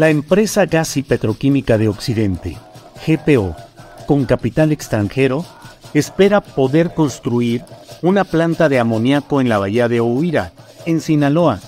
La 0.00 0.08
empresa 0.08 0.64
Gas 0.64 0.96
y 0.96 1.02
Petroquímica 1.02 1.76
de 1.76 1.86
Occidente, 1.86 2.56
GPO, 3.06 3.54
con 4.06 4.24
capital 4.24 4.72
extranjero, 4.72 5.44
espera 5.92 6.40
poder 6.40 6.94
construir 6.94 7.66
una 8.00 8.24
planta 8.24 8.70
de 8.70 8.78
amoníaco 8.78 9.42
en 9.42 9.50
la 9.50 9.58
bahía 9.58 9.88
de 9.88 10.00
Ohuira, 10.00 10.52
en 10.86 11.02
Sinaloa, 11.02 11.60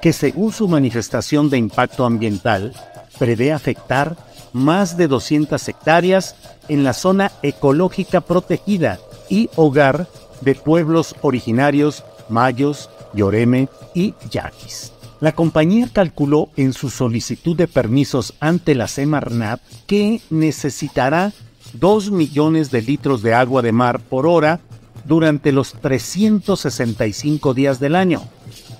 que 0.00 0.14
según 0.14 0.50
su 0.50 0.66
manifestación 0.66 1.50
de 1.50 1.58
impacto 1.58 2.06
ambiental, 2.06 2.72
prevé 3.18 3.52
afectar 3.52 4.16
más 4.54 4.96
de 4.96 5.06
200 5.06 5.68
hectáreas 5.68 6.36
en 6.68 6.84
la 6.84 6.94
zona 6.94 7.32
ecológica 7.42 8.22
protegida 8.22 8.98
y 9.28 9.50
hogar 9.56 10.08
de 10.40 10.54
pueblos 10.54 11.16
originarios 11.20 12.02
mayos, 12.30 12.88
yoreme 13.12 13.68
y 13.92 14.14
yaquis. 14.30 14.93
La 15.24 15.32
compañía 15.32 15.88
calculó 15.90 16.50
en 16.54 16.74
su 16.74 16.90
solicitud 16.90 17.56
de 17.56 17.66
permisos 17.66 18.34
ante 18.40 18.74
la 18.74 18.86
Semarnat 18.86 19.58
que 19.86 20.20
necesitará 20.28 21.32
2 21.72 22.10
millones 22.10 22.70
de 22.70 22.82
litros 22.82 23.22
de 23.22 23.32
agua 23.32 23.62
de 23.62 23.72
mar 23.72 24.00
por 24.00 24.26
hora 24.26 24.60
durante 25.06 25.50
los 25.50 25.72
365 25.80 27.54
días 27.54 27.80
del 27.80 27.96
año. 27.96 28.20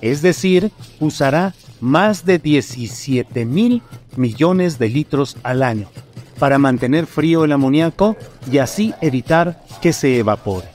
Es 0.01 0.21
decir, 0.21 0.71
usará 0.99 1.55
más 1.81 2.27
de 2.27 2.37
17 2.37 3.43
mil 3.45 3.81
millones 4.15 4.77
de 4.77 4.89
litros 4.89 5.37
al 5.41 5.63
año 5.63 5.89
para 6.37 6.59
mantener 6.59 7.07
frío 7.07 7.43
el 7.43 7.53
amoníaco 7.53 8.17
y 8.51 8.59
así 8.59 8.93
evitar 9.01 9.63
que 9.81 9.93
se 9.93 10.19
evapore. 10.19 10.67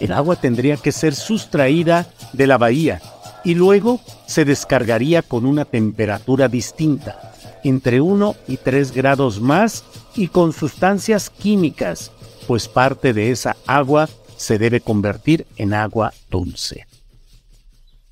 El 0.00 0.10
agua 0.10 0.34
tendría 0.34 0.76
que 0.76 0.90
ser 0.90 1.14
sustraída 1.14 2.08
de 2.32 2.48
la 2.48 2.58
bahía 2.58 3.00
y 3.44 3.54
luego 3.54 4.00
se 4.26 4.44
descargaría 4.44 5.22
con 5.22 5.46
una 5.46 5.64
temperatura 5.64 6.48
distinta, 6.48 7.32
entre 7.64 8.00
1 8.00 8.34
y 8.46 8.56
3 8.56 8.92
grados 8.92 9.40
más 9.40 9.84
y 10.14 10.28
con 10.28 10.52
sustancias 10.52 11.30
químicas, 11.30 12.12
pues 12.46 12.68
parte 12.68 13.12
de 13.12 13.30
esa 13.30 13.56
agua 13.66 14.08
se 14.36 14.58
debe 14.58 14.80
convertir 14.80 15.46
en 15.56 15.74
agua 15.74 16.12
dulce. 16.30 16.86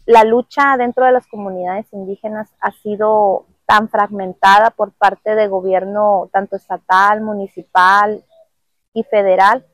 La 0.04 0.24
lucha 0.24 0.76
dentro 0.76 1.04
de 1.04 1.12
las 1.12 1.26
comunidades 1.26 1.86
indígenas 1.92 2.48
ha 2.60 2.70
sido 2.72 3.46
tan 3.66 3.88
fragmentada 3.88 4.70
por 4.70 4.92
parte 4.92 5.34
de 5.34 5.48
gobierno 5.48 6.30
tanto 6.32 6.56
estatal, 6.56 7.20
municipal 7.22 8.24
y 8.92 9.02
federal, 9.02 9.66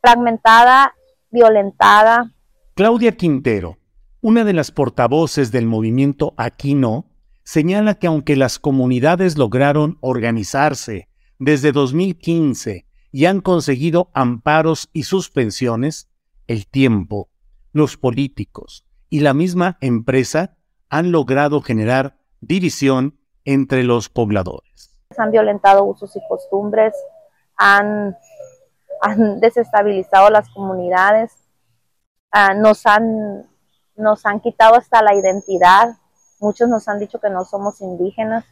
fragmentada, 0.00 0.94
violentada. 1.30 2.30
Claudia 2.74 3.12
Quintero, 3.12 3.76
una 4.22 4.44
de 4.44 4.52
las 4.52 4.70
portavoces 4.70 5.50
del 5.50 5.66
movimiento 5.66 6.32
Aquino, 6.36 7.06
señala 7.42 7.96
que 7.96 8.06
aunque 8.06 8.36
las 8.36 8.60
comunidades 8.60 9.36
lograron 9.36 9.98
organizarse 10.00 11.08
desde 11.40 11.72
2015 11.72 12.86
y 13.10 13.24
han 13.26 13.40
conseguido 13.40 14.10
amparos 14.14 14.88
y 14.92 15.02
suspensiones, 15.02 16.08
el 16.46 16.68
tiempo, 16.68 17.30
los 17.72 17.96
políticos 17.96 18.86
y 19.10 19.20
la 19.20 19.34
misma 19.34 19.76
empresa 19.80 20.56
han 20.88 21.10
logrado 21.10 21.60
generar 21.60 22.16
división 22.40 23.18
entre 23.44 23.82
los 23.82 24.08
pobladores. 24.08 25.00
Han 25.18 25.32
violentado 25.32 25.82
usos 25.82 26.14
y 26.14 26.20
costumbres, 26.28 26.94
han, 27.56 28.16
desestabilizado 29.40 30.30
las 30.30 30.48
comunidades, 30.50 31.32
uh, 32.32 32.56
nos, 32.60 32.86
han, 32.86 33.48
nos 34.02 34.26
han 34.26 34.40
quitado 34.40 34.74
hasta 34.74 35.02
la 35.02 35.14
identidad. 35.14 35.96
Muchos 36.40 36.68
nos 36.68 36.88
han 36.88 36.98
dicho 36.98 37.20
que 37.20 37.30
no 37.30 37.44
somos 37.44 37.80
indígenas 37.80 38.44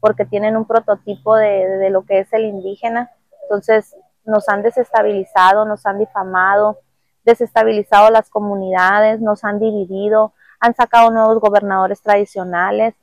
porque 0.00 0.24
tienen 0.24 0.56
un 0.56 0.66
prototipo 0.66 1.34
de, 1.34 1.66
de 1.78 1.90
lo 1.90 2.04
que 2.04 2.20
es 2.20 2.32
el 2.32 2.44
indígena. 2.44 3.10
Entonces 3.42 3.96
nos 4.24 4.48
han 4.48 4.62
desestabilizado, 4.62 5.64
nos 5.64 5.86
han 5.86 5.98
difamado, 5.98 6.78
desestabilizado 7.24 8.10
las 8.10 8.30
comunidades, 8.30 9.20
nos 9.20 9.44
han 9.44 9.58
dividido, 9.58 10.34
han 10.60 10.74
sacado 10.74 11.10
nuevos 11.10 11.40
gobernadores 11.40 12.02
tradicionales. 12.02 12.94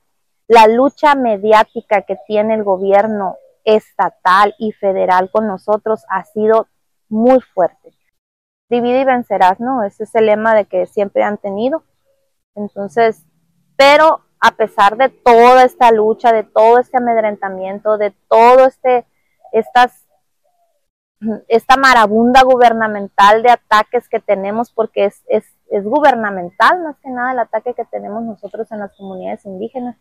La 0.47 0.67
lucha 0.67 1.15
mediática 1.15 2.03
que 2.03 2.17
tiene 2.27 2.53
el 2.53 2.63
gobierno 2.63 3.37
estatal 3.63 4.53
y 4.59 4.71
federal 4.73 5.31
con 5.31 5.47
nosotros 5.47 6.05
ha 6.09 6.23
sido 6.23 6.67
muy 7.09 7.41
fuerte. 7.41 7.91
Divide 8.69 9.01
y 9.01 9.05
vencerás, 9.05 9.59
¿no? 9.59 9.83
Ese 9.83 10.03
es 10.03 10.15
el 10.15 10.27
lema 10.27 10.55
de 10.55 10.65
que 10.65 10.85
siempre 10.85 11.23
han 11.23 11.37
tenido. 11.37 11.83
Entonces, 12.55 13.23
pero 13.75 14.21
a 14.39 14.51
pesar 14.51 14.97
de 14.97 15.09
toda 15.09 15.63
esta 15.63 15.91
lucha, 15.91 16.31
de 16.31 16.43
todo 16.43 16.79
este 16.79 16.97
amedrentamiento, 16.97 17.97
de 17.97 18.11
todo 18.29 18.65
este, 18.65 19.05
estas, 19.51 20.05
esta 21.47 21.77
marabunda 21.77 22.43
gubernamental 22.43 23.43
de 23.43 23.51
ataques 23.51 24.07
que 24.07 24.19
tenemos, 24.19 24.71
porque 24.71 25.05
es, 25.05 25.23
es, 25.27 25.45
es 25.69 25.83
gubernamental 25.83 26.83
más 26.83 26.97
que 26.99 27.09
nada 27.09 27.31
el 27.31 27.39
ataque 27.39 27.73
que 27.73 27.85
tenemos 27.85 28.23
nosotros 28.23 28.71
en 28.71 28.79
las 28.79 28.95
comunidades 28.95 29.45
indígenas. 29.45 29.97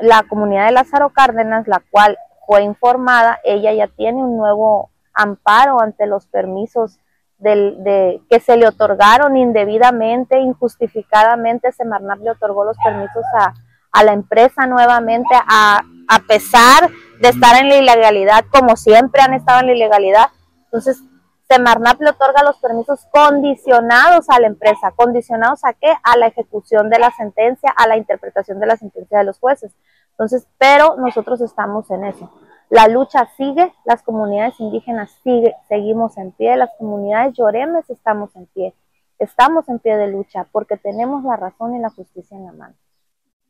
La 0.00 0.22
comunidad 0.28 0.66
de 0.66 0.72
Lázaro 0.72 1.10
Cárdenas, 1.10 1.68
la 1.68 1.82
cual 1.90 2.16
fue 2.46 2.62
informada, 2.62 3.40
ella 3.44 3.72
ya 3.72 3.88
tiene 3.88 4.22
un 4.22 4.36
nuevo 4.36 4.90
amparo 5.12 5.80
ante 5.80 6.06
los 6.06 6.26
permisos 6.26 6.98
del, 7.38 7.82
de, 7.84 8.22
que 8.30 8.40
se 8.40 8.56
le 8.56 8.66
otorgaron 8.66 9.36
indebidamente, 9.36 10.40
injustificadamente, 10.40 11.72
Semarnat 11.72 12.20
le 12.20 12.30
otorgó 12.30 12.64
los 12.64 12.76
permisos 12.82 13.24
a, 13.38 13.54
a 13.92 14.04
la 14.04 14.12
empresa 14.12 14.66
nuevamente, 14.66 15.34
a, 15.34 15.82
a, 16.08 16.18
pesar 16.26 16.90
de 17.20 17.28
estar 17.28 17.56
en 17.60 17.68
la 17.68 17.76
ilegalidad, 17.76 18.44
como 18.50 18.76
siempre 18.76 19.22
han 19.22 19.34
estado 19.34 19.60
en 19.60 19.66
la 19.66 19.74
ilegalidad. 19.74 20.26
Entonces, 20.64 21.02
Semarnat 21.48 22.00
le 22.00 22.10
otorga 22.10 22.42
los 22.42 22.58
permisos 22.58 23.06
condicionados 23.12 24.28
a 24.30 24.40
la 24.40 24.48
empresa. 24.48 24.92
¿Condicionados 24.96 25.64
a 25.64 25.74
qué? 25.74 25.94
A 26.02 26.16
la 26.16 26.26
ejecución 26.26 26.90
de 26.90 26.98
la 26.98 27.10
sentencia, 27.12 27.72
a 27.76 27.86
la 27.86 27.96
interpretación 27.96 28.58
de 28.58 28.66
la 28.66 28.76
sentencia 28.76 29.18
de 29.18 29.24
los 29.24 29.38
jueces. 29.38 29.72
Entonces, 30.10 30.46
pero 30.58 30.96
nosotros 30.96 31.40
estamos 31.40 31.90
en 31.90 32.04
eso. 32.04 32.30
La 32.68 32.88
lucha 32.88 33.26
sigue, 33.36 33.72
las 33.84 34.02
comunidades 34.02 34.58
indígenas 34.58 35.12
sigue, 35.22 35.54
seguimos 35.68 36.16
en 36.18 36.32
pie, 36.32 36.56
las 36.56 36.70
comunidades 36.78 37.34
lloremes 37.34 37.88
estamos 37.90 38.34
en 38.34 38.46
pie, 38.46 38.74
estamos 39.20 39.68
en 39.68 39.78
pie 39.78 39.96
de 39.96 40.08
lucha 40.08 40.46
porque 40.50 40.76
tenemos 40.76 41.22
la 41.22 41.36
razón 41.36 41.76
y 41.76 41.78
la 41.78 41.90
justicia 41.90 42.36
en 42.36 42.46
la 42.46 42.52
mano. 42.52 42.74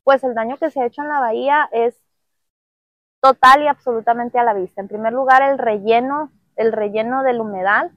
Pues 0.05 0.23
el 0.23 0.35
daño 0.35 0.59
que 0.59 0.71
se 0.71 0.81
ha 0.81 0.87
hecho 0.87 1.03
en 1.03 1.09
la 1.09 1.21
bahía 1.21 1.69
es 1.73 1.97
total 3.23 3.63
y 3.63 3.69
absolutamente 3.69 4.39
a 4.39 4.45
la 4.45 4.53
vista. 4.53 4.83
En 4.83 4.89
primer 4.89 5.15
lugar, 5.15 5.43
el 5.43 5.59
relleno, 5.59 6.31
el 6.55 6.73
relleno 6.73 7.23
del 7.23 7.41
humedal, 7.41 7.93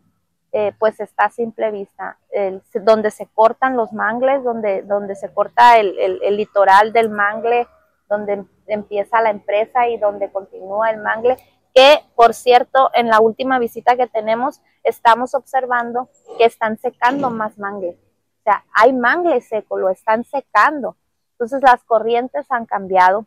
eh, 0.54 0.74
pues 0.80 1.00
está 1.02 1.26
a 1.26 1.30
simple 1.30 1.70
vista, 1.70 2.18
el, 2.32 2.64
donde 2.82 3.12
se 3.12 3.28
cortan 3.28 3.76
los 3.76 3.92
mangles, 3.92 4.44
donde, 4.44 4.82
donde 4.84 5.16
se 5.16 5.32
corta 5.32 5.78
el, 5.78 6.00
el, 6.00 6.20
el 6.24 6.38
litoral 6.38 6.92
del 6.94 7.10
mangle, 7.10 7.68
donde 8.10 8.44
empieza 8.68 9.22
la 9.22 9.30
empresa 9.30 9.88
y 9.88 9.98
donde 9.98 10.32
continúa 10.32 10.90
el 10.90 10.98
mangle, 10.98 11.38
que 11.74 12.04
por 12.16 12.34
cierto, 12.34 12.90
en 12.94 13.08
la 13.08 13.20
última 13.20 13.60
visita 13.60 13.96
que 13.96 14.08
tenemos, 14.08 14.62
estamos 14.84 15.36
observando 15.36 16.10
que 16.38 16.46
están 16.46 16.78
secando 16.78 17.30
más 17.30 17.58
mangle. 17.58 17.98
O 18.40 18.44
sea, 18.44 18.66
hay 18.74 18.94
mangle 18.94 19.42
seco, 19.42 19.78
lo 19.78 19.90
están 19.90 20.24
secando. 20.24 20.98
Entonces 21.34 21.62
las 21.62 21.84
corrientes 21.84 22.46
han 22.50 22.66
cambiado, 22.66 23.26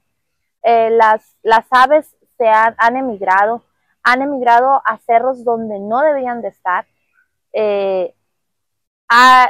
eh, 0.62 0.90
las, 0.90 1.36
las 1.42 1.66
aves 1.70 2.14
se 2.36 2.48
han, 2.48 2.74
han, 2.78 2.96
emigrado, 2.96 3.62
han 4.02 4.22
emigrado 4.22 4.82
a 4.84 4.98
cerros 4.98 5.44
donde 5.44 5.78
no 5.78 6.00
debían 6.00 6.42
de 6.42 6.48
estar. 6.48 6.86
Eh, 7.52 8.14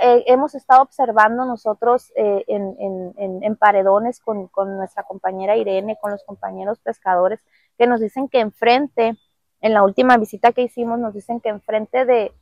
eh, 0.02 0.24
hemos 0.26 0.54
estado 0.54 0.82
observando 0.82 1.44
nosotros 1.44 2.12
eh, 2.16 2.44
en, 2.48 2.74
en, 2.78 3.42
en, 3.42 3.56
paredones 3.56 4.20
con, 4.20 4.48
con, 4.48 4.76
nuestra 4.76 5.04
compañera 5.04 5.56
Irene, 5.56 5.98
con 6.00 6.10
los 6.10 6.24
compañeros 6.24 6.78
pescadores, 6.80 7.40
que 7.78 7.86
nos 7.86 8.00
dicen 8.00 8.28
que 8.28 8.40
enfrente, 8.40 9.16
en 9.60 9.74
la 9.74 9.84
última 9.84 10.16
visita 10.16 10.52
que 10.52 10.62
hicimos, 10.62 10.98
nos 10.98 11.14
dicen 11.14 11.40
que 11.40 11.50
enfrente 11.50 12.04
de, 12.04 12.32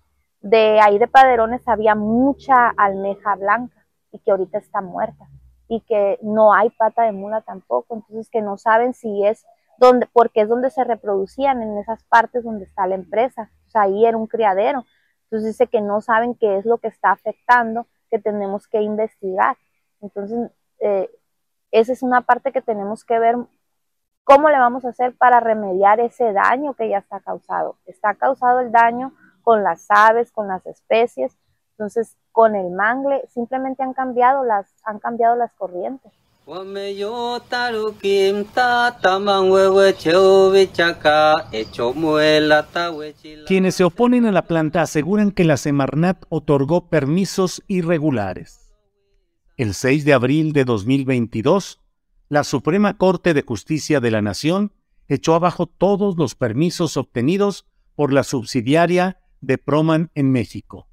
de 0.41 0.81
ahí 0.81 0.99
de 0.99 1.09
paderones 1.09 1.67
había 1.69 1.95
mucha 1.95 2.69
almeja 2.77 3.37
blanca 3.37 3.85
y 4.13 4.19
que 4.21 4.31
ahorita 4.31 4.59
está 4.59 4.81
muerta 4.81 5.27
y 5.69 5.81
que 5.83 6.19
no 6.23 6.53
hay 6.53 6.71
pata 6.71 7.03
de 7.03 7.13
mula 7.13 7.43
tampoco, 7.43 7.95
entonces 7.95 8.29
que 8.31 8.43
no 8.43 8.57
saben 8.57 8.95
si 8.95 9.25
es 9.25 9.47
donde, 9.79 10.09
porque 10.13 10.41
es 10.41 10.49
donde 10.49 10.71
se 10.71 10.85
reproducían 10.85 11.63
en 11.63 11.79
esas 11.79 12.03
partes 12.05 12.45
donde 12.45 12.65
está 12.65 12.87
la 12.87 12.97
empresa, 12.97 13.51
o 13.67 13.71
sea, 13.71 13.83
ahí 13.83 14.05
era 14.05 14.17
un 14.17 14.27
criadero, 14.27 14.85
entonces 15.31 15.53
dice 15.53 15.67
que 15.69 15.81
no 15.81 16.01
saben 16.01 16.35
qué 16.35 16.59
es 16.59 16.67
lo 16.67 16.79
que 16.79 16.89
está 16.89 17.13
afectando, 17.13 17.87
que 18.11 18.19
tenemos 18.19 18.67
que 18.67 18.83
investigar, 18.83 19.57
entonces 20.01 20.51
eh, 20.81 21.09
esa 21.71 21.93
es 21.93 22.03
una 22.03 22.23
parte 22.23 22.53
que 22.53 22.63
tenemos 22.63 23.05
que 23.05 23.19
ver 23.19 23.37
cómo 24.25 24.49
le 24.51 24.59
vamos 24.59 24.85
a 24.85 24.89
hacer 24.91 25.17
para 25.17 25.41
remediar 25.41 26.01
ese 26.01 26.33
daño 26.33 26.75
que 26.75 26.89
ya 26.89 26.99
está 26.99 27.21
causado, 27.21 27.77
está 27.87 28.15
causado 28.15 28.61
el 28.61 28.73
daño 28.73 29.13
con 29.43 29.63
las 29.63 29.87
aves, 29.91 30.33
con 30.33 30.49
las 30.49 30.67
especies, 30.67 31.37
entonces, 31.81 32.15
con 32.31 32.57
el 32.57 32.71
mangle 32.71 33.27
simplemente 33.29 33.83
han 33.83 33.95
cambiado 33.95 34.45
las, 34.45 34.71
han 34.85 34.99
cambiado 34.99 35.35
las 35.35 35.51
corrientes. 35.55 36.13
Quienes 43.47 43.75
se 43.75 43.85
oponen 43.85 44.27
a 44.27 44.33
la 44.33 44.47
planta 44.47 44.83
aseguran 44.83 45.31
que 45.31 45.45
la 45.45 45.57
Semarnat 45.57 46.25
otorgó 46.29 46.89
permisos 46.89 47.63
irregulares. 47.69 48.73
El 49.57 49.75
6 49.75 50.05
de 50.05 50.13
abril 50.13 50.53
de 50.53 50.65
2022, 50.65 51.81
la 52.29 52.45
Suprema 52.45 52.97
Corte 52.97 53.35
de 53.35 53.43
Justicia 53.43 54.01
de 54.01 54.11
la 54.11 54.23
Nación 54.23 54.73
echó 55.09 55.35
abajo 55.35 55.67
todos 55.67 56.17
los 56.17 56.35
permisos 56.35 56.97
obtenidos 56.97 57.67
por 57.95 58.13
la 58.13 58.25
subsidiaria 58.25 59.21
de 59.41 59.59
Proman 59.59 60.11
en 60.15 60.33
México 60.33 60.91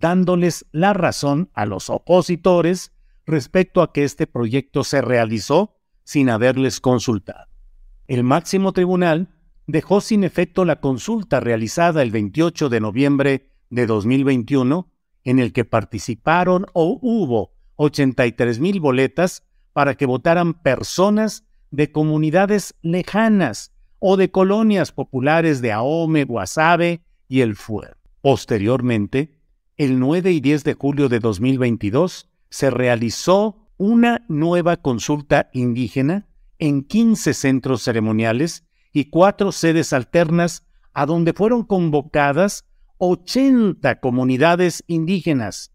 dándoles 0.00 0.66
la 0.72 0.92
razón 0.94 1.50
a 1.54 1.66
los 1.66 1.90
opositores 1.90 2.92
respecto 3.30 3.82
a 3.82 3.92
que 3.92 4.04
este 4.04 4.26
proyecto 4.26 4.84
se 4.84 5.00
realizó 5.00 5.76
sin 6.04 6.28
haberles 6.28 6.80
consultado. 6.80 7.46
El 8.06 8.24
máximo 8.24 8.72
tribunal 8.72 9.28
dejó 9.66 10.00
sin 10.00 10.24
efecto 10.24 10.64
la 10.64 10.80
consulta 10.80 11.40
realizada 11.40 12.02
el 12.02 12.10
28 12.10 12.68
de 12.68 12.80
noviembre 12.80 13.50
de 13.70 13.86
2021, 13.86 14.90
en 15.24 15.38
el 15.38 15.52
que 15.52 15.64
participaron 15.64 16.66
o 16.72 16.98
hubo 17.00 17.52
83 17.76 18.58
mil 18.58 18.80
boletas 18.80 19.44
para 19.72 19.94
que 19.94 20.06
votaran 20.06 20.54
personas 20.54 21.44
de 21.70 21.92
comunidades 21.92 22.74
lejanas 22.82 23.72
o 24.00 24.16
de 24.16 24.30
colonias 24.30 24.92
populares 24.92 25.60
de 25.60 25.72
Ahome, 25.72 26.24
Guasave 26.24 27.02
y 27.28 27.42
El 27.42 27.54
Fuer. 27.54 27.96
Posteriormente, 28.22 29.38
el 29.76 29.98
9 29.98 30.32
y 30.32 30.40
10 30.40 30.64
de 30.64 30.74
julio 30.74 31.08
de 31.08 31.20
2022 31.20 32.29
se 32.50 32.70
realizó 32.70 33.68
una 33.76 34.24
nueva 34.28 34.76
consulta 34.76 35.48
indígena 35.52 36.28
en 36.58 36.84
15 36.84 37.32
centros 37.32 37.82
ceremoniales 37.82 38.66
y 38.92 39.06
cuatro 39.06 39.52
sedes 39.52 39.92
alternas 39.92 40.66
a 40.92 41.06
donde 41.06 41.32
fueron 41.32 41.64
convocadas 41.64 42.64
80 42.98 44.00
comunidades 44.00 44.84
indígenas, 44.86 45.72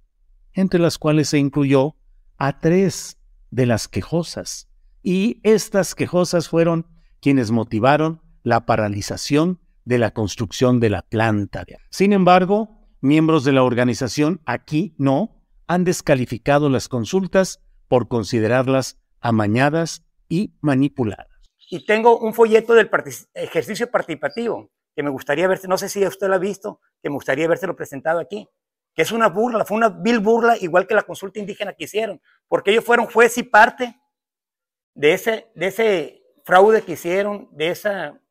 entre 0.54 0.80
las 0.80 1.00
cuales 1.00 1.30
se 1.30 1.40
incluyó 1.40 1.96
a 2.38 2.60
tres 2.60 3.18
de 3.50 3.66
las 3.66 3.88
quejosas. 3.88 4.70
Y 5.02 5.40
estas 5.44 5.96
quejosas 5.96 6.50
fueron 6.50 6.88
quienes 7.22 7.50
motivaron 7.50 8.22
la 8.44 8.66
paralización 8.66 9.60
de 9.86 9.98
la 9.98 10.12
construcción 10.12 10.80
de 10.80 10.90
la 10.90 11.02
planta. 11.02 11.66
Sin 11.90 12.14
embargo, 12.14 12.70
miembros 13.02 13.44
de 13.44 13.54
la 13.54 13.64
organización, 13.64 14.42
aquí 14.46 14.94
no, 14.98 15.45
han 15.68 15.84
descalificado 15.84 16.70
las 16.70 16.88
consultas 16.88 17.62
por 17.88 18.08
considerarlas 18.08 18.98
amañadas 19.20 20.04
y 20.30 20.54
manipuladas. 20.62 21.28
Y 21.70 21.86
tengo 21.86 22.20
un 22.20 22.34
folleto 22.34 22.74
del 22.74 22.90
ejercicio 23.34 23.90
participativo 23.90 24.70
que 24.96 25.04
me 25.04 25.10
gustaría 25.10 25.48
ver, 25.48 25.60
no 25.68 25.78
sé 25.78 25.90
si 25.90 26.06
usted 26.06 26.28
lo 26.28 26.36
ha 26.36 26.40
visto, 26.40 26.80
que 27.04 27.10
me 27.10 27.16
gustaría 27.16 27.48
lo 27.48 27.76
presentado 27.76 28.20
aquí, 28.20 28.48
que 28.94 29.02
es 29.02 29.12
una 29.12 29.28
burla, 29.28 29.66
fue 29.66 29.76
una 29.76 29.90
vil 29.90 30.20
burla, 30.20 30.56
igual 30.58 30.88
que 30.88 30.96
la 30.96 31.04
consulta 31.04 31.40
indígena 31.40 31.74
que 31.74 31.84
hicieron, 31.84 32.22
porque 32.48 32.72
ellos 32.72 32.86
fueron 32.86 33.08
juez 33.08 33.38
y 33.38 33.44
parte 33.44 34.00
de 34.94 35.14
ese, 35.14 35.52
de 35.54 35.68
ese 35.68 36.24
fraude 36.46 36.82
que 36.82 36.94
hicieron, 36.94 37.50
de 37.52 37.70
esa 37.70 38.22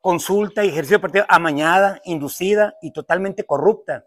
consulta 0.00 0.64
y 0.64 0.68
ejercicio 0.68 1.00
partido 1.00 1.24
amañada, 1.28 2.00
inducida 2.04 2.76
y 2.82 2.92
totalmente 2.92 3.44
corrupta. 3.44 4.05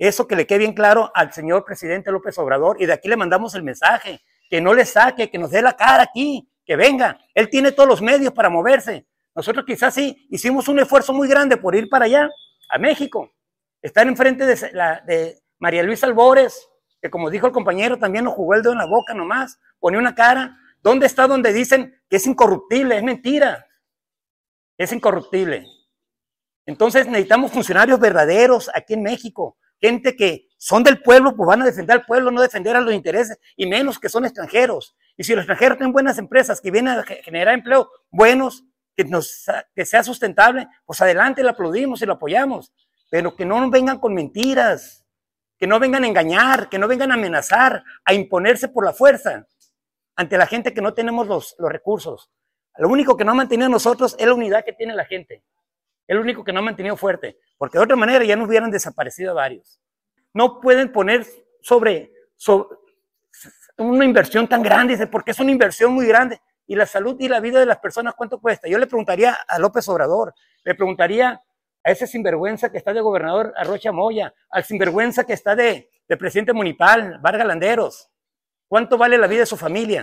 Eso 0.00 0.26
que 0.26 0.34
le 0.34 0.46
quede 0.46 0.58
bien 0.58 0.72
claro 0.72 1.12
al 1.14 1.32
señor 1.32 1.64
presidente 1.64 2.10
López 2.10 2.36
Obrador 2.38 2.76
y 2.80 2.86
de 2.86 2.92
aquí 2.92 3.08
le 3.08 3.16
mandamos 3.16 3.54
el 3.54 3.62
mensaje, 3.62 4.20
que 4.48 4.60
no 4.60 4.74
le 4.74 4.84
saque, 4.84 5.30
que 5.30 5.38
nos 5.38 5.50
dé 5.50 5.62
la 5.62 5.74
cara 5.74 6.02
aquí, 6.02 6.50
que 6.64 6.74
venga. 6.74 7.18
Él 7.34 7.48
tiene 7.48 7.70
todos 7.70 7.88
los 7.88 8.02
medios 8.02 8.32
para 8.32 8.48
moverse. 8.48 9.06
Nosotros 9.34 9.64
quizás 9.64 9.94
sí 9.94 10.26
hicimos 10.30 10.66
un 10.68 10.80
esfuerzo 10.80 11.12
muy 11.12 11.28
grande 11.28 11.56
por 11.56 11.76
ir 11.76 11.88
para 11.88 12.06
allá, 12.06 12.28
a 12.68 12.78
México. 12.78 13.32
Estar 13.80 14.06
enfrente 14.08 14.44
de, 14.44 14.72
la, 14.72 15.00
de 15.06 15.38
María 15.58 15.82
Luisa 15.82 16.06
Albores, 16.06 16.68
que 17.00 17.10
como 17.10 17.30
dijo 17.30 17.46
el 17.46 17.52
compañero, 17.52 17.98
también 17.98 18.24
nos 18.24 18.34
jugó 18.34 18.54
el 18.54 18.62
dedo 18.62 18.72
en 18.72 18.78
la 18.78 18.86
boca 18.86 19.14
nomás, 19.14 19.60
ponía 19.78 20.00
una 20.00 20.16
cara. 20.16 20.56
¿Dónde 20.82 21.06
está 21.06 21.28
donde 21.28 21.52
dicen 21.52 22.02
que 22.08 22.16
es 22.16 22.26
incorruptible? 22.26 22.96
Es 22.96 23.02
mentira 23.02 23.66
es 24.80 24.92
incorruptible. 24.94 25.66
Entonces 26.64 27.06
necesitamos 27.06 27.52
funcionarios 27.52 28.00
verdaderos 28.00 28.70
aquí 28.74 28.94
en 28.94 29.02
México, 29.02 29.58
gente 29.80 30.16
que 30.16 30.48
son 30.58 30.82
del 30.82 31.00
pueblo, 31.02 31.34
pues 31.34 31.46
van 31.46 31.62
a 31.62 31.64
defender 31.64 31.96
al 31.96 32.04
pueblo, 32.04 32.30
no 32.30 32.42
defender 32.42 32.76
a 32.76 32.80
los 32.80 32.92
intereses, 32.92 33.38
y 33.56 33.66
menos 33.66 33.98
que 33.98 34.08
son 34.08 34.24
extranjeros. 34.24 34.94
Y 35.16 35.24
si 35.24 35.32
los 35.32 35.42
extranjeros 35.42 35.78
tienen 35.78 35.92
buenas 35.92 36.18
empresas 36.18 36.60
que 36.60 36.70
vienen 36.70 36.98
a 36.98 37.02
generar 37.02 37.54
empleo 37.54 37.90
buenos, 38.10 38.64
que, 38.94 39.04
nos, 39.04 39.46
que 39.74 39.86
sea 39.86 40.02
sustentable, 40.02 40.68
pues 40.84 41.00
adelante, 41.00 41.42
lo 41.42 41.50
aplaudimos 41.50 42.02
y 42.02 42.06
lo 42.06 42.14
apoyamos. 42.14 42.72
Pero 43.10 43.34
que 43.34 43.44
no 43.44 43.70
vengan 43.70 43.98
con 43.98 44.12
mentiras, 44.14 45.04
que 45.58 45.66
no 45.66 45.80
vengan 45.80 46.04
a 46.04 46.06
engañar, 46.06 46.68
que 46.68 46.78
no 46.78 46.86
vengan 46.86 47.10
a 47.10 47.14
amenazar, 47.14 47.82
a 48.04 48.14
imponerse 48.14 48.68
por 48.68 48.84
la 48.84 48.92
fuerza 48.92 49.46
ante 50.16 50.36
la 50.36 50.46
gente 50.46 50.74
que 50.74 50.82
no 50.82 50.92
tenemos 50.92 51.26
los, 51.26 51.54
los 51.58 51.70
recursos. 51.70 52.30
Lo 52.76 52.88
único 52.88 53.16
que 53.16 53.24
no 53.24 53.32
ha 53.32 53.34
mantenido 53.34 53.68
nosotros 53.68 54.14
es 54.18 54.26
la 54.26 54.34
unidad 54.34 54.64
que 54.64 54.72
tiene 54.72 54.94
la 54.94 55.04
gente. 55.04 55.42
Es 56.10 56.16
lo 56.16 56.22
único 56.22 56.42
que 56.42 56.52
no 56.52 56.58
ha 56.58 56.62
mantenido 56.62 56.96
fuerte. 56.96 57.38
Porque 57.56 57.78
de 57.78 57.84
otra 57.84 57.94
manera 57.94 58.24
ya 58.24 58.34
nos 58.34 58.48
hubieran 58.48 58.68
desaparecido 58.68 59.32
varios. 59.32 59.80
No 60.34 60.60
pueden 60.60 60.90
poner 60.90 61.24
sobre, 61.60 62.10
una 63.76 64.04
inversión 64.04 64.48
tan 64.48 64.60
grande, 64.60 65.06
porque 65.06 65.30
es 65.30 65.38
una 65.38 65.52
inversión 65.52 65.92
muy 65.92 66.08
grande. 66.08 66.40
Y 66.66 66.74
la 66.74 66.84
salud 66.84 67.14
y 67.20 67.28
la 67.28 67.38
vida 67.38 67.60
de 67.60 67.66
las 67.66 67.78
personas, 67.78 68.14
¿cuánto 68.16 68.40
cuesta? 68.40 68.66
Yo 68.66 68.76
le 68.76 68.88
preguntaría 68.88 69.38
a 69.46 69.60
López 69.60 69.88
Obrador, 69.88 70.34
le 70.64 70.74
preguntaría 70.74 71.40
a 71.84 71.90
ese 71.92 72.08
sinvergüenza 72.08 72.72
que 72.72 72.78
está 72.78 72.92
de 72.92 73.02
gobernador 73.02 73.54
Arrocha 73.56 73.92
Moya, 73.92 74.34
al 74.50 74.64
sinvergüenza 74.64 75.22
que 75.22 75.34
está 75.34 75.54
de, 75.54 75.90
de 76.08 76.16
presidente 76.16 76.52
municipal, 76.52 77.20
Vargas 77.22 77.46
Landeros. 77.46 78.10
¿Cuánto 78.66 78.98
vale 78.98 79.16
la 79.16 79.28
vida 79.28 79.40
de 79.40 79.46
su 79.46 79.56
familia? 79.56 80.02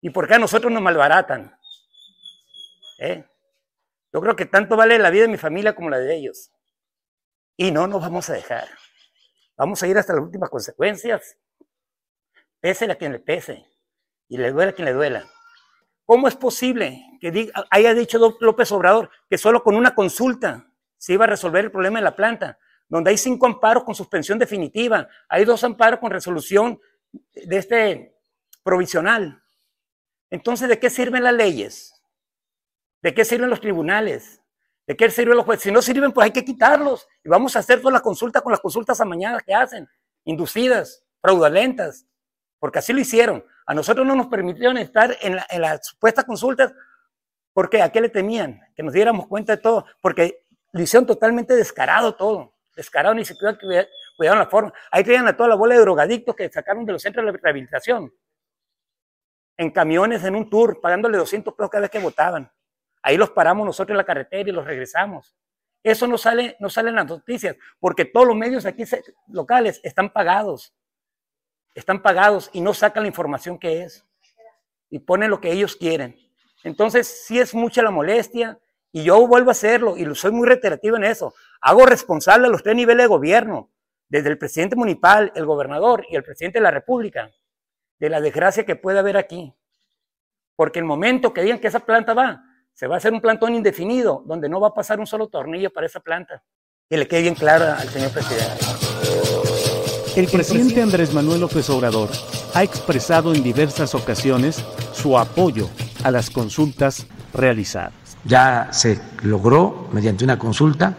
¿Y 0.00 0.10
por 0.10 0.28
qué 0.28 0.34
a 0.34 0.38
nosotros 0.38 0.72
nos 0.72 0.82
malbaratan? 0.82 1.58
¿Eh? 3.00 3.24
Yo 4.12 4.20
creo 4.20 4.36
que 4.36 4.46
tanto 4.46 4.76
vale 4.76 4.98
la 4.98 5.10
vida 5.10 5.22
de 5.22 5.28
mi 5.28 5.36
familia 5.36 5.74
como 5.74 5.90
la 5.90 5.98
de 5.98 6.16
ellos. 6.16 6.50
Y 7.56 7.70
no 7.70 7.86
nos 7.86 8.00
vamos 8.00 8.28
a 8.30 8.34
dejar. 8.34 8.68
Vamos 9.56 9.82
a 9.82 9.86
ir 9.88 9.98
hasta 9.98 10.14
las 10.14 10.22
últimas 10.22 10.48
consecuencias. 10.50 11.36
Pese 12.60 12.90
a 12.90 12.96
quien 12.96 13.12
le 13.12 13.18
pese. 13.20 13.66
Y 14.28 14.38
le 14.38 14.52
duela 14.52 14.70
a 14.70 14.74
quien 14.74 14.86
le 14.86 14.92
duela. 14.92 15.28
¿Cómo 16.04 16.28
es 16.28 16.36
posible 16.36 17.04
que 17.20 17.32
diga- 17.32 17.66
haya 17.70 17.92
dicho 17.94 18.18
López 18.40 18.72
Obrador 18.72 19.10
que 19.28 19.36
solo 19.36 19.62
con 19.62 19.74
una 19.74 19.94
consulta 19.94 20.72
se 20.96 21.12
iba 21.12 21.24
a 21.24 21.28
resolver 21.28 21.64
el 21.66 21.72
problema 21.72 21.98
de 21.98 22.04
la 22.04 22.16
planta? 22.16 22.58
Donde 22.88 23.10
hay 23.10 23.18
cinco 23.18 23.46
amparos 23.46 23.84
con 23.84 23.94
suspensión 23.94 24.38
definitiva, 24.38 25.06
hay 25.28 25.44
dos 25.44 25.62
amparos 25.64 26.00
con 26.00 26.10
resolución 26.10 26.80
de 27.12 27.56
este 27.58 28.16
provisional. 28.62 29.42
Entonces, 30.30 30.68
¿de 30.68 30.78
qué 30.78 30.90
sirven 30.90 31.24
las 31.24 31.34
leyes? 31.34 31.94
¿De 33.02 33.14
qué 33.14 33.24
sirven 33.24 33.50
los 33.50 33.60
tribunales? 33.60 34.42
¿De 34.86 34.96
qué 34.96 35.10
sirven 35.10 35.36
los 35.36 35.44
jueces? 35.44 35.64
Si 35.64 35.72
no 35.72 35.82
sirven, 35.82 36.12
pues 36.12 36.26
hay 36.26 36.30
que 36.32 36.44
quitarlos. 36.44 37.06
Y 37.24 37.28
vamos 37.28 37.54
a 37.56 37.60
hacer 37.60 37.78
todas 37.80 37.92
las 37.92 38.02
consultas 38.02 38.42
con 38.42 38.52
las 38.52 38.60
consultas 38.60 39.00
amañadas 39.00 39.42
que 39.42 39.54
hacen, 39.54 39.88
inducidas, 40.24 41.04
fraudulentas, 41.20 42.06
porque 42.58 42.78
así 42.80 42.92
lo 42.92 43.00
hicieron. 43.00 43.44
A 43.66 43.74
nosotros 43.74 44.06
no 44.06 44.14
nos 44.16 44.28
permitieron 44.28 44.78
estar 44.78 45.16
en, 45.20 45.36
la- 45.36 45.46
en 45.50 45.60
las 45.62 45.86
supuestas 45.86 46.24
consultas 46.24 46.72
porque 47.52 47.82
a 47.82 47.90
qué 47.90 48.00
le 48.00 48.08
temían, 48.08 48.60
que 48.76 48.82
nos 48.82 48.92
diéramos 48.94 49.26
cuenta 49.26 49.56
de 49.56 49.62
todo, 49.62 49.84
porque 50.00 50.44
lo 50.72 50.80
hicieron 50.82 51.06
totalmente 51.06 51.54
descarado 51.56 52.14
todo, 52.14 52.54
descarado, 52.76 53.14
ni 53.14 53.24
siquiera 53.24 53.58
cuida- 53.58 53.86
cuidaron 54.16 54.38
la 54.38 54.46
forma. 54.48 54.72
Ahí 54.90 55.02
tenían 55.04 55.26
a 55.28 55.36
toda 55.36 55.48
la 55.50 55.54
bola 55.56 55.74
de 55.74 55.80
drogadictos 55.80 56.36
que 56.36 56.48
sacaron 56.50 56.84
de 56.86 56.92
los 56.92 57.02
centros 57.02 57.26
de 57.26 57.32
rehabilitación, 57.38 58.12
en 59.58 59.70
camiones, 59.70 60.24
en 60.24 60.36
un 60.36 60.48
tour, 60.48 60.80
pagándole 60.80 61.18
200 61.18 61.52
pesos 61.52 61.70
cada 61.70 61.82
vez 61.82 61.90
que 61.90 61.98
votaban. 61.98 62.50
Ahí 63.02 63.16
los 63.16 63.30
paramos 63.30 63.66
nosotros 63.66 63.92
en 63.92 63.98
la 63.98 64.04
carretera 64.04 64.48
y 64.48 64.52
los 64.52 64.64
regresamos. 64.64 65.36
Eso 65.82 66.06
no 66.06 66.16
sale, 66.16 66.56
no 66.60 66.70
sale 66.70 66.90
en 66.90 66.96
las 66.96 67.06
noticias, 67.06 67.56
porque 67.80 68.04
todos 68.04 68.26
los 68.26 68.36
medios 68.36 68.64
aquí 68.66 68.84
locales 69.28 69.80
están 69.82 70.10
pagados. 70.10 70.74
Están 71.74 72.02
pagados 72.02 72.50
y 72.52 72.60
no 72.60 72.72
sacan 72.72 73.02
la 73.02 73.08
información 73.08 73.58
que 73.58 73.82
es. 73.82 74.06
Y 74.90 75.00
ponen 75.00 75.30
lo 75.30 75.40
que 75.40 75.52
ellos 75.52 75.76
quieren. 75.76 76.16
Entonces, 76.64 77.24
sí 77.26 77.38
es 77.38 77.54
mucha 77.54 77.82
la 77.82 77.90
molestia 77.90 78.58
y 78.92 79.04
yo 79.04 79.26
vuelvo 79.26 79.50
a 79.50 79.52
hacerlo 79.52 79.96
y 79.96 80.14
soy 80.14 80.30
muy 80.30 80.46
reiterativo 80.46 80.96
en 80.96 81.04
eso. 81.04 81.34
Hago 81.60 81.84
responsable 81.84 82.46
a 82.46 82.50
los 82.50 82.62
tres 82.62 82.76
niveles 82.76 83.04
de 83.04 83.08
gobierno, 83.08 83.70
desde 84.08 84.30
el 84.30 84.38
presidente 84.38 84.76
municipal, 84.76 85.32
el 85.34 85.44
gobernador 85.46 86.04
y 86.08 86.16
el 86.16 86.24
presidente 86.24 86.58
de 86.58 86.62
la 86.62 86.70
República, 86.70 87.30
de 87.98 88.08
la 88.08 88.20
desgracia 88.20 88.64
que 88.64 88.76
puede 88.76 88.98
haber 88.98 89.16
aquí. 89.16 89.54
Porque 90.56 90.78
el 90.78 90.84
momento 90.84 91.32
que 91.32 91.42
digan 91.42 91.58
que 91.58 91.68
esa 91.68 91.80
planta 91.80 92.14
va, 92.14 92.42
se 92.72 92.86
va 92.86 92.94
a 92.94 92.98
hacer 92.98 93.12
un 93.12 93.20
plantón 93.20 93.54
indefinido, 93.54 94.22
donde 94.26 94.48
no 94.48 94.60
va 94.60 94.68
a 94.68 94.74
pasar 94.74 95.00
un 95.00 95.06
solo 95.06 95.28
tornillo 95.28 95.70
para 95.70 95.86
esa 95.86 96.00
planta. 96.00 96.42
Que 96.88 96.96
le 96.96 97.06
quede 97.06 97.22
bien 97.22 97.34
claro 97.34 97.64
al 97.64 97.88
señor 97.88 98.10
presidente. 98.10 98.64
El 100.16 100.26
presidente 100.26 100.82
Andrés 100.82 101.12
Manuel 101.14 101.42
López 101.42 101.68
Obrador 101.70 102.08
ha 102.54 102.62
expresado 102.64 103.34
en 103.34 103.42
diversas 103.42 103.94
ocasiones 103.94 104.64
su 104.92 105.16
apoyo 105.16 105.68
a 106.02 106.10
las 106.10 106.30
consultas 106.30 107.06
realizadas. 107.32 107.92
Ya 108.24 108.68
se 108.72 109.00
logró 109.22 109.88
mediante 109.92 110.24
una 110.24 110.38
consulta 110.38 110.96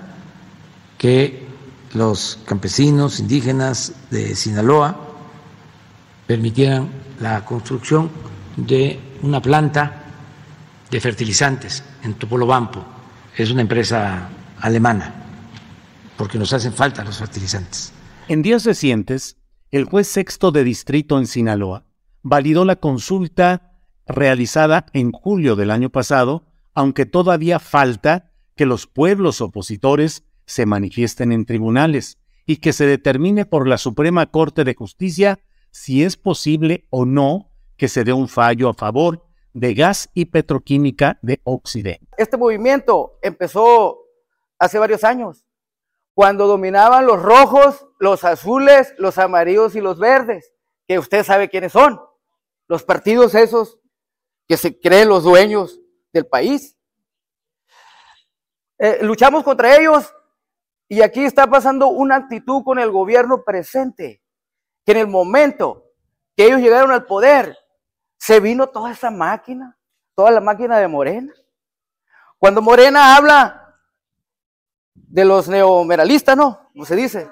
que 0.97 1.47
los 1.93 2.39
campesinos 2.45 3.19
indígenas 3.19 3.93
de 4.09 4.35
Sinaloa 4.35 5.08
permitieran 6.29 6.87
la 7.19 7.43
construcción 7.43 8.11
de 8.55 8.99
una 9.23 9.41
planta 9.41 10.03
de 10.91 11.01
fertilizantes 11.01 11.83
en 12.03 12.13
Topolobampo. 12.13 12.85
Es 13.35 13.49
una 13.49 13.63
empresa 13.63 14.29
alemana, 14.59 15.11
porque 16.15 16.37
nos 16.37 16.53
hacen 16.53 16.71
falta 16.71 17.03
los 17.03 17.17
fertilizantes. 17.17 17.91
En 18.27 18.43
días 18.43 18.63
recientes, 18.63 19.37
el 19.71 19.85
juez 19.85 20.07
sexto 20.07 20.51
de 20.51 20.63
distrito 20.63 21.17
en 21.17 21.25
Sinaloa 21.25 21.85
validó 22.21 22.63
la 22.63 22.75
consulta 22.75 23.81
realizada 24.05 24.85
en 24.93 25.11
julio 25.11 25.55
del 25.55 25.71
año 25.71 25.89
pasado, 25.89 26.45
aunque 26.75 27.07
todavía 27.07 27.57
falta 27.57 28.33
que 28.55 28.67
los 28.67 28.85
pueblos 28.85 29.41
opositores 29.41 30.25
se 30.45 30.67
manifiesten 30.67 31.31
en 31.31 31.45
tribunales 31.45 32.19
y 32.45 32.57
que 32.57 32.71
se 32.71 32.85
determine 32.85 33.45
por 33.45 33.67
la 33.67 33.79
Suprema 33.79 34.27
Corte 34.27 34.63
de 34.63 34.75
Justicia 34.75 35.39
si 35.71 36.03
es 36.03 36.17
posible 36.17 36.87
o 36.89 37.05
no 37.05 37.51
que 37.77 37.87
se 37.87 38.03
dé 38.03 38.13
un 38.13 38.27
fallo 38.27 38.69
a 38.69 38.73
favor 38.73 39.25
de 39.53 39.73
gas 39.73 40.09
y 40.13 40.25
petroquímica 40.25 41.17
de 41.21 41.41
Occidente. 41.43 42.07
Este 42.17 42.37
movimiento 42.37 43.17
empezó 43.21 43.99
hace 44.57 44.77
varios 44.77 45.03
años, 45.03 45.45
cuando 46.13 46.47
dominaban 46.47 47.05
los 47.05 47.21
rojos, 47.21 47.87
los 47.99 48.23
azules, 48.25 48.93
los 48.97 49.17
amarillos 49.17 49.75
y 49.75 49.81
los 49.81 49.99
verdes, 49.99 50.53
que 50.87 50.99
usted 50.99 51.23
sabe 51.23 51.49
quiénes 51.49 51.71
son, 51.71 51.99
los 52.67 52.83
partidos 52.83 53.35
esos 53.35 53.79
que 54.47 54.57
se 54.57 54.79
creen 54.79 55.07
los 55.07 55.23
dueños 55.23 55.79
del 56.11 56.27
país. 56.27 56.77
Eh, 58.77 58.99
luchamos 59.01 59.43
contra 59.43 59.77
ellos 59.77 60.13
y 60.87 61.01
aquí 61.01 61.23
está 61.23 61.47
pasando 61.47 61.87
una 61.87 62.15
actitud 62.15 62.63
con 62.63 62.79
el 62.79 62.91
gobierno 62.91 63.43
presente, 63.43 64.23
que 64.89 64.93
en 64.93 65.01
el 65.01 65.07
momento 65.07 65.85
que 66.35 66.45
ellos 66.45 66.61
llegaron 66.61 66.91
al 66.91 67.05
poder, 67.05 67.55
se 68.17 68.39
vino 68.39 68.69
toda 68.69 68.91
esa 68.91 69.11
máquina, 69.11 69.77
toda 70.15 70.31
la 70.31 70.41
máquina 70.41 70.79
de 70.79 70.87
Morena. 70.87 71.31
Cuando 72.39 72.59
Morena 72.59 73.15
habla 73.15 73.75
de 74.95 75.25
los 75.25 75.47
neomeralistas, 75.47 76.35
¿no? 76.35 76.71
Como 76.73 76.85
se 76.85 76.95
dice. 76.95 77.29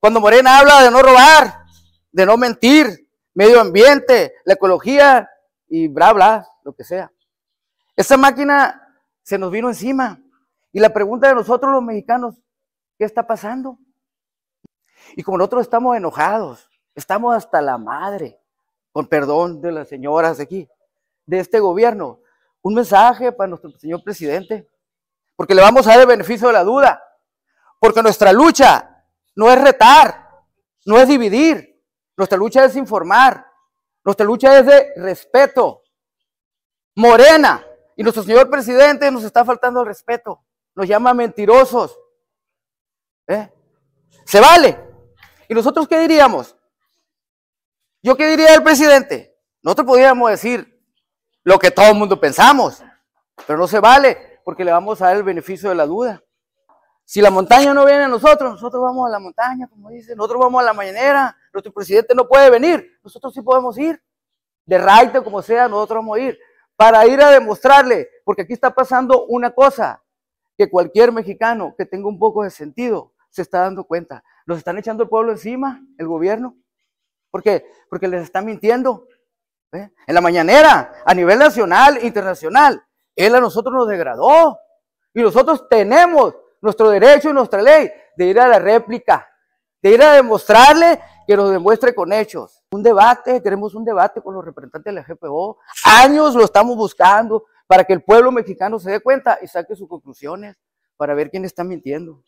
Cuando 0.00 0.22
Morena 0.22 0.58
habla 0.58 0.80
de 0.80 0.90
no 0.90 1.02
robar, 1.02 1.66
de 2.10 2.24
no 2.24 2.38
mentir, 2.38 3.10
medio 3.34 3.60
ambiente, 3.60 4.32
la 4.46 4.54
ecología 4.54 5.28
y 5.68 5.88
bla, 5.88 6.14
bla, 6.14 6.48
lo 6.64 6.72
que 6.72 6.82
sea. 6.82 7.12
Esa 7.94 8.16
máquina 8.16 8.88
se 9.22 9.36
nos 9.36 9.50
vino 9.50 9.68
encima. 9.68 10.18
Y 10.72 10.80
la 10.80 10.94
pregunta 10.94 11.28
de 11.28 11.34
nosotros 11.34 11.70
los 11.70 11.82
mexicanos, 11.82 12.36
¿qué 12.96 13.04
está 13.04 13.26
pasando? 13.26 13.78
Y 15.16 15.22
como 15.22 15.38
nosotros 15.38 15.62
estamos 15.62 15.96
enojados, 15.96 16.68
estamos 16.94 17.34
hasta 17.34 17.60
la 17.60 17.78
madre, 17.78 18.38
con 18.92 19.06
perdón 19.06 19.60
de 19.60 19.72
las 19.72 19.88
señoras 19.88 20.38
de 20.38 20.44
aquí, 20.44 20.68
de 21.26 21.38
este 21.38 21.60
gobierno, 21.60 22.20
un 22.62 22.74
mensaje 22.74 23.32
para 23.32 23.48
nuestro 23.48 23.70
señor 23.78 24.02
presidente, 24.04 24.68
porque 25.36 25.54
le 25.54 25.62
vamos 25.62 25.86
a 25.86 25.90
dar 25.90 26.00
el 26.00 26.06
beneficio 26.06 26.48
de 26.48 26.52
la 26.52 26.64
duda, 26.64 27.02
porque 27.80 28.02
nuestra 28.02 28.32
lucha 28.32 29.04
no 29.34 29.50
es 29.50 29.60
retar, 29.60 30.28
no 30.84 30.98
es 30.98 31.08
dividir, 31.08 31.82
nuestra 32.16 32.38
lucha 32.38 32.64
es 32.64 32.76
informar, 32.76 33.46
nuestra 34.04 34.26
lucha 34.26 34.58
es 34.58 34.66
de 34.66 34.92
respeto. 34.96 35.82
Morena 36.94 37.64
y 37.96 38.02
nuestro 38.02 38.22
señor 38.22 38.50
presidente 38.50 39.10
nos 39.10 39.24
está 39.24 39.44
faltando 39.44 39.80
el 39.80 39.86
respeto, 39.86 40.44
nos 40.74 40.86
llama 40.86 41.14
mentirosos. 41.14 41.98
¿Eh? 43.26 43.50
Se 44.24 44.40
vale. 44.40 44.91
¿Y 45.48 45.54
nosotros 45.54 45.88
qué 45.88 45.98
diríamos? 46.00 46.56
¿Yo 48.02 48.16
qué 48.16 48.26
diría 48.28 48.52
del 48.52 48.62
presidente? 48.62 49.36
Nosotros 49.62 49.86
podríamos 49.86 50.30
decir 50.30 50.82
lo 51.44 51.58
que 51.58 51.70
todo 51.70 51.88
el 51.88 51.94
mundo 51.94 52.20
pensamos, 52.20 52.82
pero 53.46 53.58
no 53.58 53.66
se 53.66 53.80
vale 53.80 54.40
porque 54.44 54.64
le 54.64 54.72
vamos 54.72 55.00
a 55.00 55.06
dar 55.06 55.16
el 55.16 55.22
beneficio 55.22 55.68
de 55.68 55.74
la 55.74 55.86
duda. 55.86 56.22
Si 57.04 57.20
la 57.20 57.30
montaña 57.30 57.74
no 57.74 57.84
viene 57.84 58.04
a 58.04 58.08
nosotros, 58.08 58.52
nosotros 58.52 58.82
vamos 58.82 59.06
a 59.06 59.10
la 59.10 59.18
montaña, 59.18 59.68
como 59.68 59.90
dicen, 59.90 60.16
nosotros 60.16 60.40
vamos 60.40 60.62
a 60.62 60.64
la 60.64 60.72
mañanera, 60.72 61.36
nuestro 61.52 61.72
presidente 61.72 62.14
no 62.14 62.26
puede 62.26 62.48
venir, 62.48 62.98
nosotros 63.02 63.34
sí 63.34 63.42
podemos 63.42 63.76
ir, 63.78 64.02
de 64.64 64.78
raite 64.78 65.22
como 65.22 65.42
sea, 65.42 65.68
nosotros 65.68 65.98
vamos 65.98 66.18
a 66.18 66.20
ir, 66.20 66.38
para 66.76 67.06
ir 67.06 67.20
a 67.20 67.30
demostrarle, 67.30 68.08
porque 68.24 68.42
aquí 68.42 68.52
está 68.52 68.74
pasando 68.74 69.26
una 69.26 69.50
cosa, 69.50 70.02
que 70.56 70.70
cualquier 70.70 71.12
mexicano 71.12 71.74
que 71.76 71.86
tenga 71.86 72.08
un 72.08 72.18
poco 72.18 72.44
de 72.44 72.50
sentido 72.50 73.12
se 73.30 73.42
está 73.42 73.60
dando 73.60 73.84
cuenta. 73.84 74.22
Los 74.46 74.58
están 74.58 74.78
echando 74.78 75.04
el 75.04 75.08
pueblo 75.08 75.32
encima, 75.32 75.82
el 75.98 76.06
gobierno. 76.06 76.56
¿Por 77.30 77.42
qué? 77.42 77.66
Porque 77.88 78.08
les 78.08 78.22
están 78.22 78.44
mintiendo. 78.44 79.06
En 79.72 80.14
la 80.14 80.20
mañanera, 80.20 80.92
a 81.04 81.14
nivel 81.14 81.38
nacional 81.38 81.98
internacional, 82.02 82.84
él 83.16 83.34
a 83.34 83.40
nosotros 83.40 83.74
nos 83.74 83.88
degradó. 83.88 84.58
Y 85.14 85.22
nosotros 85.22 85.66
tenemos 85.68 86.34
nuestro 86.60 86.90
derecho 86.90 87.30
y 87.30 87.32
nuestra 87.32 87.62
ley 87.62 87.90
de 88.16 88.26
ir 88.26 88.38
a 88.38 88.48
la 88.48 88.58
réplica, 88.58 89.28
de 89.80 89.90
ir 89.90 90.02
a 90.02 90.12
demostrarle 90.12 91.00
que 91.26 91.36
nos 91.36 91.50
demuestre 91.50 91.94
con 91.94 92.12
hechos. 92.12 92.62
Un 92.72 92.82
debate, 92.82 93.40
tenemos 93.40 93.74
un 93.74 93.84
debate 93.84 94.20
con 94.20 94.34
los 94.34 94.44
representantes 94.44 94.94
de 94.94 95.00
la 95.00 95.06
GPO. 95.06 95.58
Años 95.84 96.34
lo 96.34 96.44
estamos 96.44 96.76
buscando 96.76 97.44
para 97.66 97.84
que 97.84 97.92
el 97.92 98.02
pueblo 98.02 98.30
mexicano 98.30 98.78
se 98.78 98.90
dé 98.90 99.00
cuenta 99.00 99.38
y 99.40 99.46
saque 99.46 99.74
sus 99.74 99.88
conclusiones 99.88 100.56
para 100.96 101.14
ver 101.14 101.30
quién 101.30 101.44
está 101.44 101.64
mintiendo. 101.64 102.22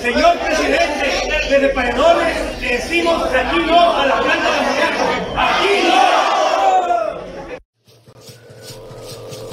Señor 0.00 0.38
presidente, 0.38 1.06
desde 1.50 1.68
Paredones 1.74 2.60
decimos 2.62 3.24
aquí 3.24 3.58
no 3.66 3.92
a 3.92 4.06
la 4.06 4.20
planta 4.22 4.50
de 4.50 4.58
amoníaco. 4.58 5.04
¡Aquí 5.36 5.74
no! 5.88 6.00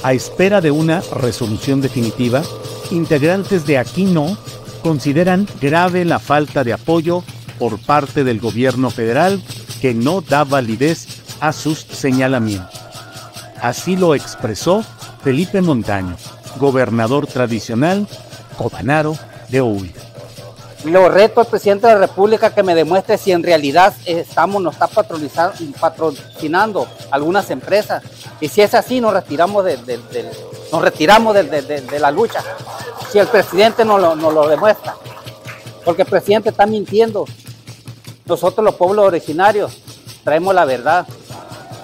A 0.01 0.13
espera 0.13 0.61
de 0.61 0.71
una 0.71 1.01
resolución 1.13 1.81
definitiva, 1.81 2.41
integrantes 2.91 3.65
de 3.65 3.77
Aquí 3.77 4.05
No 4.05 4.37
consideran 4.81 5.45
grave 5.59 6.05
la 6.05 6.19
falta 6.19 6.63
de 6.63 6.71
apoyo 6.71 7.21
por 7.59 7.77
parte 7.79 8.23
del 8.23 8.39
gobierno 8.39 8.91
federal 8.91 9.43
que 9.81 9.93
no 9.93 10.21
da 10.21 10.45
validez 10.45 11.07
a 11.41 11.51
sus 11.51 11.79
señalamientos. 11.79 12.79
Así 13.61 13.97
lo 13.97 14.15
expresó 14.15 14.85
Felipe 15.21 15.61
Montaño, 15.61 16.15
gobernador 16.59 17.27
tradicional 17.27 18.07
cobanaro 18.55 19.17
de 19.49 19.61
Huila. 19.61 20.02
Lo 20.83 21.07
reto 21.07 21.39
al 21.39 21.47
presidente 21.47 21.87
de 21.87 21.93
la 21.93 21.99
República 22.01 22.53
que 22.53 22.61
me 22.61 22.75
demuestre 22.75 23.17
si 23.17 23.31
en 23.31 23.41
realidad 23.41 23.93
estamos, 24.05 24.61
nos 24.61 24.73
está 24.73 24.87
patrocinando 25.79 26.87
algunas 27.09 27.49
empresas. 27.51 28.03
Y 28.41 28.49
si 28.49 28.61
es 28.61 28.73
así, 28.73 28.99
nos 28.99 29.13
retiramos 29.13 29.63
de, 29.63 29.77
nos 30.71 30.81
retiramos 30.81 31.33
de, 31.35 31.99
la 31.99 32.11
lucha. 32.11 32.43
Si 33.09 33.17
el 33.17 33.27
presidente 33.27 33.85
no 33.85 33.97
lo, 33.97 34.47
demuestra. 34.49 34.95
Porque 35.85 36.01
el 36.01 36.07
presidente 36.09 36.49
está 36.49 36.65
mintiendo. 36.65 37.25
Nosotros 38.25 38.63
los 38.65 38.75
pueblos 38.75 39.05
originarios 39.05 39.77
traemos 40.25 40.53
la 40.53 40.65
verdad. 40.65 41.07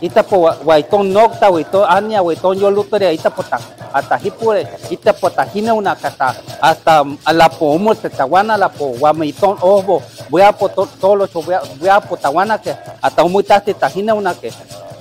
Ita 0.01 0.23
po 0.23 0.53
guaitón 0.63 1.11
nocta, 1.11 1.47
guaitón 1.47 1.85
ania, 1.87 2.19
guaitón 2.21 2.57
yo 2.57 2.71
lutere, 2.71 3.13
ita 3.13 3.29
pota, 3.29 3.59
hasta 3.93 4.19
hipure, 4.23 4.67
ita 4.89 5.13
pota 5.13 5.47
hine 5.53 5.71
una 5.71 5.95
cata, 5.95 6.35
hasta 6.61 7.03
la 7.31 7.49
po 7.49 7.71
humo 7.71 7.95
tetaguana, 7.95 8.57
la 8.57 8.69
po 8.69 8.87
guamaitón 8.99 9.57
ojo, 9.61 10.01
voy 10.29 10.41
a 10.41 10.51
po 10.51 10.69
todos 10.69 11.17
los 11.17 11.33
voy 11.33 11.55
a, 11.55 11.61
voy 11.79 11.89
a 11.89 12.01
potaguana 12.01 12.61
que 12.61 12.75
hasta 13.01 13.23
un 13.23 13.31
muy 13.31 13.43
tasti 13.43 13.73
tajine 13.73 14.13
una 14.13 14.33
que 14.33 14.51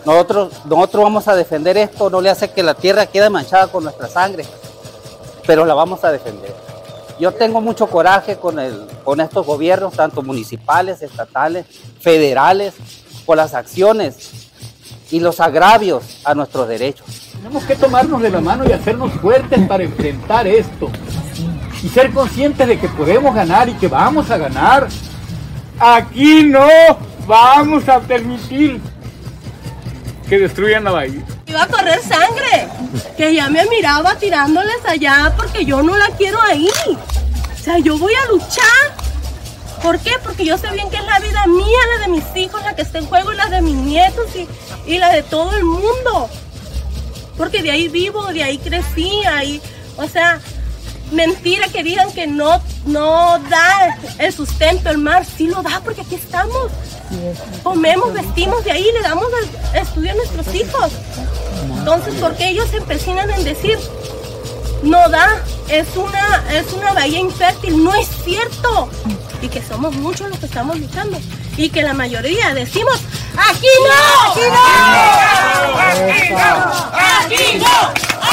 nosotros, 0.04 0.52
nosotros 0.64 1.04
vamos 1.04 1.28
a 1.28 1.34
defender 1.34 1.76
esto, 1.76 2.08
no 2.08 2.20
le 2.20 2.30
hace 2.30 2.50
que 2.50 2.62
la 2.62 2.74
tierra 2.74 3.06
quede 3.06 3.28
manchada 3.28 3.66
con 3.68 3.84
nuestra 3.84 4.08
sangre, 4.08 4.44
pero 5.46 5.64
la 5.64 5.74
vamos 5.74 6.02
a 6.04 6.10
defender. 6.10 6.54
Yo 7.18 7.34
tengo 7.34 7.60
mucho 7.60 7.88
coraje 7.88 8.36
con, 8.36 8.58
el, 8.58 8.86
con 9.04 9.20
estos 9.20 9.44
gobiernos, 9.44 9.92
tanto 9.92 10.22
municipales, 10.22 11.02
estatales, 11.02 11.66
federales, 12.00 12.74
por 13.26 13.36
las 13.36 13.52
acciones 13.52 14.30
y 15.10 15.20
los 15.20 15.40
agravios 15.40 16.20
a 16.24 16.34
nuestros 16.34 16.68
derechos. 16.68 17.27
Tenemos 17.38 17.64
que 17.64 17.76
tomarnos 17.76 18.20
de 18.20 18.30
la 18.30 18.40
mano 18.40 18.64
y 18.68 18.72
hacernos 18.72 19.12
fuertes 19.14 19.66
para 19.66 19.84
enfrentar 19.84 20.46
esto. 20.46 20.90
Y 21.82 21.88
ser 21.88 22.10
conscientes 22.10 22.66
de 22.66 22.78
que 22.78 22.88
podemos 22.88 23.34
ganar 23.34 23.68
y 23.68 23.74
que 23.74 23.88
vamos 23.88 24.30
a 24.30 24.36
ganar. 24.36 24.88
Aquí 25.78 26.42
no 26.42 26.66
vamos 27.26 27.88
a 27.88 28.00
permitir 28.00 28.80
que 30.28 30.38
destruyan 30.38 30.84
la 30.84 30.90
bahía. 30.90 31.22
Iba 31.46 31.62
a 31.62 31.68
correr 31.68 32.00
sangre, 32.00 32.68
que 33.16 33.34
ya 33.34 33.48
me 33.48 33.64
miraba 33.66 34.16
tirándoles 34.16 34.84
allá 34.86 35.32
porque 35.36 35.64
yo 35.64 35.82
no 35.82 35.96
la 35.96 36.08
quiero 36.18 36.42
ahí. 36.42 36.68
O 36.88 37.62
sea, 37.62 37.78
yo 37.78 37.96
voy 37.96 38.12
a 38.14 38.32
luchar 38.32 38.98
¿Por 39.82 39.98
qué? 40.00 40.12
Porque 40.22 40.44
yo 40.44 40.58
sé 40.58 40.70
bien 40.72 40.90
que 40.90 40.96
es 40.96 41.04
la 41.04 41.20
vida 41.20 41.46
mía, 41.46 41.78
la 41.96 42.06
de 42.06 42.12
mis 42.12 42.24
hijos, 42.36 42.62
la 42.62 42.74
que 42.74 42.82
está 42.82 42.98
en 42.98 43.06
juego 43.06 43.32
y 43.32 43.36
la 43.36 43.46
de 43.46 43.62
mis 43.62 43.76
nietos 43.76 44.26
y, 44.86 44.98
la 44.98 45.10
de 45.10 45.22
todo 45.22 45.56
el 45.56 45.64
mundo. 45.64 46.28
Porque 47.38 47.62
de 47.62 47.70
ahí 47.70 47.88
vivo, 47.88 48.26
de 48.26 48.42
ahí 48.42 48.58
crecí, 48.58 49.10
ahí, 49.24 49.62
o 49.96 50.06
sea, 50.06 50.40
mentira 51.12 51.68
que 51.68 51.82
digan 51.82 52.12
que 52.12 52.26
no, 52.26 52.60
no 52.84 53.38
da 53.48 53.96
el 54.18 54.32
sustento 54.32 54.90
el 54.90 54.98
mar, 54.98 55.24
sí 55.24 55.46
lo 55.46 55.62
da 55.62 55.80
porque 55.82 56.02
aquí 56.02 56.16
estamos. 56.16 56.70
Comemos, 57.62 58.12
vestimos 58.12 58.62
de 58.64 58.72
ahí, 58.72 58.86
le 58.92 59.00
damos 59.00 59.26
el 59.72 59.80
estudio 59.80 60.12
a 60.12 60.14
nuestros 60.14 60.54
hijos. 60.54 60.92
Entonces, 61.78 62.14
¿por 62.16 62.36
qué 62.36 62.50
ellos 62.50 62.68
se 62.68 62.78
empecinan 62.78 63.30
en 63.30 63.44
decir, 63.44 63.78
no 64.82 65.08
da, 65.08 65.42
es 65.68 65.86
una, 65.96 66.44
es 66.52 66.70
una 66.72 66.92
bahía 66.92 67.20
infértil? 67.20 67.82
No 67.82 67.94
es 67.94 68.08
cierto 68.24 68.90
y 69.40 69.48
que 69.48 69.62
somos 69.62 69.94
muchos 69.94 70.28
los 70.28 70.38
que 70.38 70.46
estamos 70.46 70.78
luchando 70.78 71.18
y 71.56 71.70
que 71.70 71.82
la 71.82 71.94
mayoría 71.94 72.54
decimos 72.54 73.00
aquí 73.38 73.72
no, 73.86 74.02
aquí 74.32 74.44
no, 74.50 74.64
aquí 75.78 76.28
no, 76.34 76.50
aquí 76.98 77.44
no, 77.58 77.76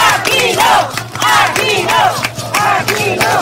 aquí 0.02 0.42
no, 0.56 0.72
aquí 1.22 1.72
no, 1.84 2.02
aquí 2.56 3.16
no. 3.16 3.36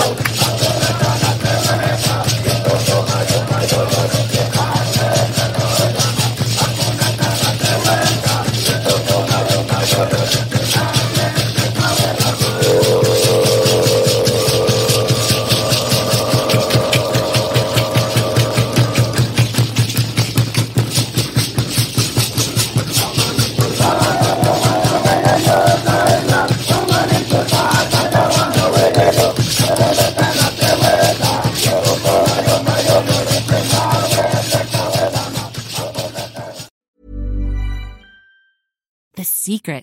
Secret 39.74 39.83